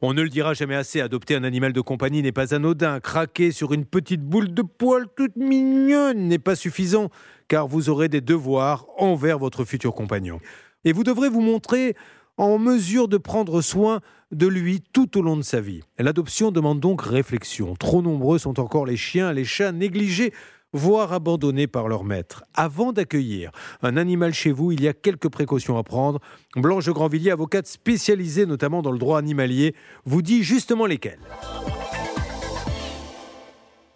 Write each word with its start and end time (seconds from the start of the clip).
On 0.00 0.12
ne 0.12 0.22
le 0.22 0.28
dira 0.28 0.54
jamais 0.54 0.74
assez, 0.74 1.00
adopter 1.00 1.34
un 1.34 1.44
animal 1.44 1.72
de 1.72 1.80
compagnie 1.80 2.22
n'est 2.22 2.32
pas 2.32 2.54
anodin. 2.54 3.00
Craquer 3.00 3.52
sur 3.52 3.72
une 3.72 3.84
petite 3.84 4.22
boule 4.22 4.52
de 4.52 4.62
poils 4.62 5.06
toute 5.16 5.36
mignonne 5.36 6.28
n'est 6.28 6.38
pas 6.38 6.56
suffisant, 6.56 7.10
car 7.48 7.68
vous 7.68 7.88
aurez 7.88 8.08
des 8.08 8.20
devoirs 8.20 8.86
envers 8.98 9.38
votre 9.38 9.64
futur 9.64 9.94
compagnon. 9.94 10.40
Et 10.84 10.92
vous 10.92 11.04
devrez 11.04 11.28
vous 11.28 11.40
montrer 11.40 11.94
en 12.36 12.58
mesure 12.58 13.08
de 13.08 13.16
prendre 13.16 13.62
soin 13.62 14.00
de 14.32 14.46
lui 14.46 14.82
tout 14.92 15.16
au 15.16 15.22
long 15.22 15.36
de 15.36 15.42
sa 15.42 15.60
vie. 15.60 15.82
L'adoption 15.98 16.50
demande 16.50 16.80
donc 16.80 17.02
réflexion. 17.02 17.74
Trop 17.76 18.02
nombreux 18.02 18.38
sont 18.38 18.58
encore 18.58 18.86
les 18.86 18.96
chiens, 18.96 19.32
les 19.32 19.44
chats 19.44 19.72
négligés 19.72 20.32
voire 20.74 21.12
abandonnés 21.12 21.68
par 21.68 21.88
leur 21.88 22.04
maître. 22.04 22.44
Avant 22.52 22.92
d'accueillir 22.92 23.50
un 23.80 23.96
animal 23.96 24.34
chez 24.34 24.52
vous, 24.52 24.72
il 24.72 24.82
y 24.82 24.88
a 24.88 24.92
quelques 24.92 25.30
précautions 25.30 25.78
à 25.78 25.84
prendre. 25.84 26.20
Blanche 26.56 26.88
Grandvilliers, 26.90 27.30
avocate 27.30 27.66
spécialisée 27.66 28.44
notamment 28.44 28.82
dans 28.82 28.92
le 28.92 28.98
droit 28.98 29.18
animalier, 29.18 29.74
vous 30.04 30.20
dit 30.20 30.42
justement 30.42 30.84
lesquelles. 30.84 31.20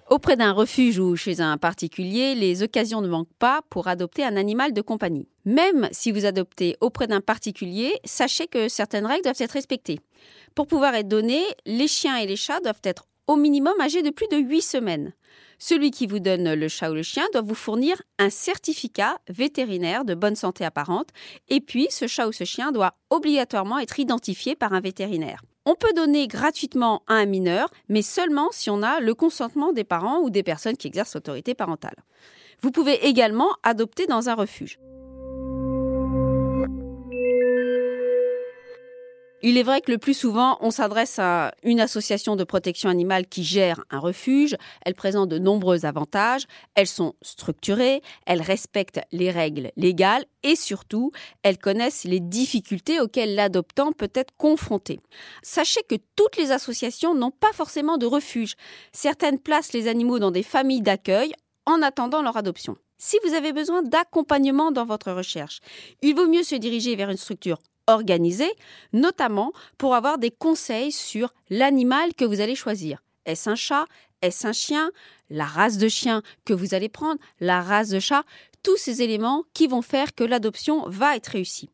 Auprès 0.08 0.36
d'un 0.36 0.52
refuge 0.52 0.98
ou 0.98 1.16
chez 1.16 1.42
un 1.42 1.58
particulier, 1.58 2.34
les 2.34 2.62
occasions 2.62 3.02
ne 3.02 3.08
manquent 3.08 3.28
pas 3.38 3.60
pour 3.68 3.88
adopter 3.88 4.24
un 4.24 4.36
animal 4.36 4.72
de 4.72 4.80
compagnie. 4.80 5.28
Même 5.44 5.88
si 5.92 6.12
vous 6.12 6.24
adoptez 6.24 6.76
auprès 6.80 7.06
d'un 7.06 7.20
particulier, 7.20 7.92
sachez 8.04 8.46
que 8.46 8.68
certaines 8.68 9.04
règles 9.04 9.24
doivent 9.24 9.36
être 9.38 9.52
respectées. 9.52 10.00
Pour 10.54 10.66
pouvoir 10.66 10.94
être 10.94 11.08
donné, 11.08 11.42
les 11.66 11.88
chiens 11.88 12.16
et 12.16 12.26
les 12.26 12.36
chats 12.36 12.60
doivent 12.60 12.80
être 12.84 13.04
au 13.26 13.36
minimum 13.36 13.74
âgés 13.82 14.02
de 14.02 14.10
plus 14.10 14.28
de 14.28 14.38
8 14.38 14.62
semaines. 14.62 15.12
Celui 15.58 15.90
qui 15.90 16.06
vous 16.06 16.20
donne 16.20 16.54
le 16.54 16.68
chat 16.68 16.90
ou 16.90 16.94
le 16.94 17.02
chien 17.02 17.26
doit 17.32 17.42
vous 17.42 17.54
fournir 17.54 18.00
un 18.18 18.30
certificat 18.30 19.18
vétérinaire 19.28 20.04
de 20.04 20.14
bonne 20.14 20.36
santé 20.36 20.64
apparente 20.64 21.08
et 21.48 21.60
puis 21.60 21.88
ce 21.90 22.06
chat 22.06 22.28
ou 22.28 22.32
ce 22.32 22.44
chien 22.44 22.70
doit 22.70 22.94
obligatoirement 23.10 23.78
être 23.80 23.98
identifié 23.98 24.54
par 24.54 24.72
un 24.72 24.80
vétérinaire. 24.80 25.42
On 25.66 25.74
peut 25.74 25.92
donner 25.94 26.28
gratuitement 26.28 27.02
à 27.08 27.14
un 27.14 27.26
mineur, 27.26 27.68
mais 27.88 28.02
seulement 28.02 28.48
si 28.52 28.70
on 28.70 28.82
a 28.82 29.00
le 29.00 29.14
consentement 29.14 29.72
des 29.72 29.84
parents 29.84 30.20
ou 30.20 30.30
des 30.30 30.42
personnes 30.42 30.76
qui 30.76 30.86
exercent 30.86 31.14
l'autorité 31.14 31.54
parentale. 31.54 31.96
Vous 32.62 32.70
pouvez 32.70 33.06
également 33.06 33.50
adopter 33.64 34.06
dans 34.06 34.28
un 34.28 34.34
refuge. 34.34 34.78
Il 39.40 39.56
est 39.56 39.62
vrai 39.62 39.80
que 39.80 39.92
le 39.92 39.98
plus 39.98 40.14
souvent, 40.14 40.58
on 40.62 40.72
s'adresse 40.72 41.20
à 41.20 41.52
une 41.62 41.78
association 41.78 42.34
de 42.34 42.42
protection 42.42 42.90
animale 42.90 43.28
qui 43.28 43.44
gère 43.44 43.84
un 43.88 44.00
refuge. 44.00 44.56
Elle 44.84 44.96
présente 44.96 45.28
de 45.28 45.38
nombreux 45.38 45.86
avantages. 45.86 46.46
Elles 46.74 46.88
sont 46.88 47.14
structurées, 47.22 48.02
elles 48.26 48.42
respectent 48.42 49.00
les 49.12 49.30
règles 49.30 49.70
légales 49.76 50.24
et 50.42 50.56
surtout, 50.56 51.12
elles 51.44 51.58
connaissent 51.58 52.02
les 52.02 52.18
difficultés 52.18 53.00
auxquelles 53.00 53.36
l'adoptant 53.36 53.92
peut 53.92 54.10
être 54.12 54.34
confronté. 54.36 54.98
Sachez 55.42 55.82
que 55.88 55.96
toutes 56.16 56.36
les 56.36 56.50
associations 56.50 57.14
n'ont 57.14 57.30
pas 57.30 57.52
forcément 57.52 57.96
de 57.96 58.06
refuge. 58.06 58.56
Certaines 58.92 59.38
placent 59.38 59.72
les 59.72 59.86
animaux 59.86 60.18
dans 60.18 60.32
des 60.32 60.42
familles 60.42 60.82
d'accueil 60.82 61.32
en 61.64 61.80
attendant 61.82 62.22
leur 62.22 62.36
adoption. 62.36 62.76
Si 62.98 63.16
vous 63.24 63.34
avez 63.34 63.52
besoin 63.52 63.82
d'accompagnement 63.82 64.72
dans 64.72 64.84
votre 64.84 65.12
recherche, 65.12 65.60
il 66.02 66.16
vaut 66.16 66.26
mieux 66.26 66.42
se 66.42 66.56
diriger 66.56 66.96
vers 66.96 67.10
une 67.10 67.16
structure 67.16 67.58
organisé, 67.88 68.48
notamment 68.92 69.52
pour 69.76 69.94
avoir 69.94 70.18
des 70.18 70.30
conseils 70.30 70.92
sur 70.92 71.34
l'animal 71.50 72.14
que 72.14 72.24
vous 72.24 72.40
allez 72.40 72.54
choisir. 72.54 73.02
Est-ce 73.26 73.50
un 73.50 73.56
chat? 73.56 73.86
Est-ce 74.22 74.46
un 74.46 74.52
chien? 74.52 74.90
La 75.30 75.44
race 75.44 75.78
de 75.78 75.88
chien 75.88 76.22
que 76.44 76.52
vous 76.54 76.74
allez 76.74 76.88
prendre? 76.88 77.20
La 77.40 77.60
race 77.60 77.88
de 77.88 77.98
chat? 77.98 78.22
Tous 78.62 78.76
ces 78.76 79.02
éléments 79.02 79.44
qui 79.54 79.66
vont 79.66 79.82
faire 79.82 80.14
que 80.14 80.24
l'adoption 80.24 80.88
va 80.88 81.16
être 81.16 81.28
réussie. 81.28 81.70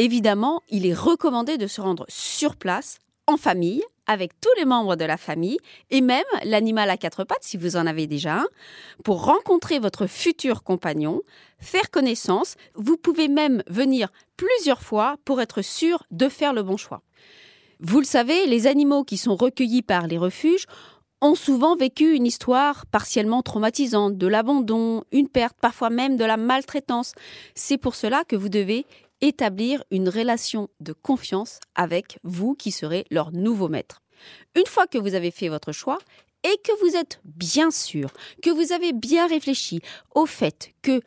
Évidemment, 0.00 0.62
il 0.68 0.86
est 0.86 0.94
recommandé 0.94 1.58
de 1.58 1.66
se 1.66 1.80
rendre 1.80 2.06
sur 2.08 2.54
place, 2.54 2.98
en 3.26 3.36
famille, 3.36 3.82
avec 4.08 4.32
tous 4.40 4.50
les 4.58 4.64
membres 4.64 4.96
de 4.96 5.04
la 5.04 5.16
famille 5.16 5.58
et 5.90 6.00
même 6.00 6.24
l'animal 6.42 6.90
à 6.90 6.96
quatre 6.96 7.22
pattes 7.22 7.42
si 7.42 7.56
vous 7.56 7.76
en 7.76 7.86
avez 7.86 8.08
déjà 8.08 8.40
un, 8.40 8.46
pour 9.04 9.24
rencontrer 9.24 9.78
votre 9.78 10.06
futur 10.06 10.64
compagnon, 10.64 11.22
faire 11.60 11.90
connaissance. 11.90 12.56
Vous 12.74 12.96
pouvez 12.96 13.28
même 13.28 13.62
venir 13.68 14.08
plusieurs 14.36 14.82
fois 14.82 15.16
pour 15.24 15.40
être 15.40 15.62
sûr 15.62 16.02
de 16.10 16.28
faire 16.28 16.52
le 16.52 16.64
bon 16.64 16.76
choix. 16.76 17.02
Vous 17.80 18.00
le 18.00 18.04
savez, 18.04 18.46
les 18.46 18.66
animaux 18.66 19.04
qui 19.04 19.16
sont 19.16 19.36
recueillis 19.36 19.82
par 19.82 20.08
les 20.08 20.18
refuges 20.18 20.66
ont 21.20 21.34
souvent 21.34 21.76
vécu 21.76 22.14
une 22.14 22.26
histoire 22.26 22.86
partiellement 22.86 23.42
traumatisante, 23.42 24.16
de 24.16 24.26
l'abandon, 24.26 25.04
une 25.12 25.28
perte, 25.28 25.56
parfois 25.60 25.90
même 25.90 26.16
de 26.16 26.24
la 26.24 26.36
maltraitance. 26.36 27.12
C'est 27.54 27.78
pour 27.78 27.94
cela 27.94 28.24
que 28.24 28.36
vous 28.36 28.48
devez 28.48 28.86
établir 29.20 29.82
une 29.90 30.08
relation 30.08 30.68
de 30.80 30.92
confiance 30.92 31.58
avec 31.74 32.18
vous 32.22 32.54
qui 32.54 32.70
serez 32.70 33.04
leur 33.10 33.32
nouveau 33.32 33.68
maître. 33.68 34.00
Une 34.54 34.66
fois 34.66 34.86
que 34.86 34.98
vous 34.98 35.14
avez 35.14 35.30
fait 35.30 35.48
votre 35.48 35.72
choix 35.72 35.98
et 36.44 36.56
que 36.62 36.72
vous 36.84 36.96
êtes 36.96 37.20
bien 37.24 37.70
sûr, 37.70 38.10
que 38.42 38.50
vous 38.50 38.72
avez 38.72 38.92
bien 38.92 39.26
réfléchi 39.26 39.80
au 40.14 40.26
fait 40.26 40.72
que 40.82 41.00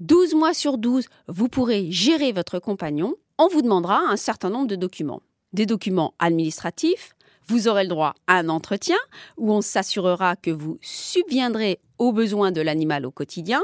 12 0.00 0.34
mois 0.34 0.54
sur 0.54 0.78
12, 0.78 1.06
vous 1.28 1.48
pourrez 1.48 1.90
gérer 1.90 2.32
votre 2.32 2.58
compagnon, 2.58 3.16
on 3.38 3.48
vous 3.48 3.62
demandera 3.62 4.00
un 4.08 4.16
certain 4.16 4.48
nombre 4.48 4.68
de 4.68 4.76
documents. 4.76 5.22
Des 5.52 5.66
documents 5.66 6.14
administratifs, 6.18 7.14
vous 7.50 7.66
aurez 7.66 7.82
le 7.82 7.88
droit 7.88 8.14
à 8.28 8.34
un 8.34 8.48
entretien 8.48 8.96
où 9.36 9.52
on 9.52 9.60
s'assurera 9.60 10.36
que 10.36 10.52
vous 10.52 10.78
subviendrez 10.82 11.80
aux 11.98 12.12
besoins 12.12 12.52
de 12.52 12.60
l'animal 12.60 13.04
au 13.04 13.10
quotidien 13.10 13.60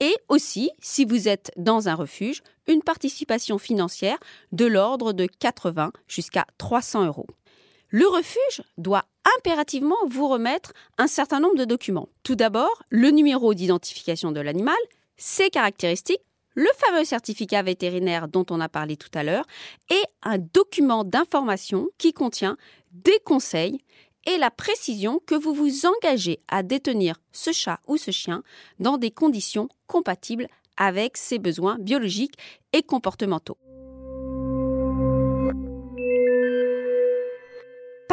et 0.00 0.12
aussi, 0.28 0.72
si 0.80 1.04
vous 1.04 1.28
êtes 1.28 1.52
dans 1.56 1.88
un 1.88 1.94
refuge, 1.94 2.42
une 2.66 2.82
participation 2.82 3.58
financière 3.58 4.18
de 4.50 4.66
l'ordre 4.66 5.12
de 5.12 5.26
80 5.26 5.92
jusqu'à 6.08 6.46
300 6.58 7.06
euros. 7.06 7.28
Le 7.90 8.08
refuge 8.08 8.62
doit 8.76 9.04
impérativement 9.38 9.96
vous 10.08 10.26
remettre 10.26 10.72
un 10.98 11.06
certain 11.06 11.38
nombre 11.38 11.56
de 11.56 11.64
documents. 11.64 12.08
Tout 12.24 12.34
d'abord, 12.34 12.82
le 12.90 13.10
numéro 13.10 13.54
d'identification 13.54 14.32
de 14.32 14.40
l'animal, 14.40 14.74
ses 15.16 15.48
caractéristiques, 15.48 16.22
le 16.58 16.68
fameux 16.76 17.04
certificat 17.04 17.62
vétérinaire 17.62 18.26
dont 18.26 18.44
on 18.50 18.60
a 18.60 18.68
parlé 18.68 18.96
tout 18.96 19.10
à 19.14 19.22
l'heure, 19.22 19.46
et 19.90 20.02
un 20.24 20.38
document 20.38 21.04
d'information 21.04 21.88
qui 21.98 22.12
contient 22.12 22.56
des 22.90 23.20
conseils 23.24 23.78
et 24.26 24.38
la 24.38 24.50
précision 24.50 25.20
que 25.24 25.36
vous 25.36 25.54
vous 25.54 25.86
engagez 25.86 26.40
à 26.48 26.64
détenir 26.64 27.14
ce 27.30 27.52
chat 27.52 27.78
ou 27.86 27.96
ce 27.96 28.10
chien 28.10 28.42
dans 28.80 28.98
des 28.98 29.12
conditions 29.12 29.68
compatibles 29.86 30.48
avec 30.76 31.16
ses 31.16 31.38
besoins 31.38 31.76
biologiques 31.78 32.34
et 32.72 32.82
comportementaux. 32.82 33.56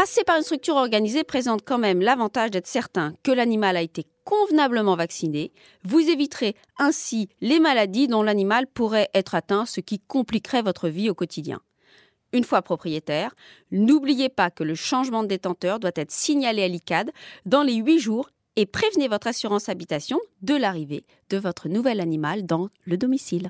Passer 0.05 0.23
par 0.23 0.37
une 0.37 0.43
structure 0.43 0.75
organisée 0.75 1.23
présente 1.23 1.63
quand 1.65 1.79
même 1.79 1.99
l'avantage 1.99 2.51
d'être 2.51 2.67
certain 2.67 3.15
que 3.23 3.31
l'animal 3.31 3.75
a 3.75 3.81
été 3.81 4.05
convenablement 4.23 4.95
vacciné. 4.95 5.51
Vous 5.83 5.99
éviterez 5.99 6.55
ainsi 6.77 7.27
les 7.41 7.59
maladies 7.59 8.07
dont 8.07 8.21
l'animal 8.21 8.67
pourrait 8.67 9.09
être 9.15 9.33
atteint, 9.33 9.65
ce 9.65 9.81
qui 9.81 9.99
compliquerait 9.99 10.61
votre 10.61 10.89
vie 10.89 11.09
au 11.09 11.15
quotidien. 11.15 11.59
Une 12.33 12.43
fois 12.43 12.61
propriétaire, 12.61 13.33
n'oubliez 13.71 14.29
pas 14.29 14.51
que 14.51 14.63
le 14.63 14.75
changement 14.75 15.23
de 15.23 15.27
détenteur 15.27 15.79
doit 15.79 15.89
être 15.95 16.11
signalé 16.11 16.61
à 16.61 16.67
l'ICAD 16.67 17.09
dans 17.47 17.63
les 17.63 17.73
8 17.73 17.97
jours 17.97 18.29
et 18.57 18.67
prévenez 18.67 19.07
votre 19.07 19.25
assurance 19.25 19.69
habitation 19.69 20.19
de 20.43 20.53
l'arrivée 20.53 21.03
de 21.31 21.37
votre 21.37 21.67
nouvel 21.67 21.99
animal 21.99 22.45
dans 22.45 22.69
le 22.85 22.97
domicile. 22.97 23.49